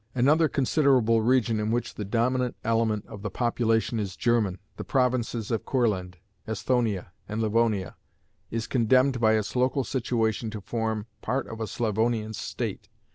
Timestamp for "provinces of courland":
4.83-6.17